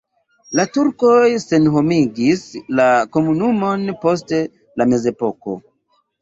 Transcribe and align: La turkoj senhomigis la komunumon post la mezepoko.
La 0.59 0.63
turkoj 0.77 1.27
senhomigis 1.43 2.41
la 2.79 2.87
komunumon 3.17 3.85
post 4.07 4.35
la 4.83 4.89
mezepoko. 4.95 5.57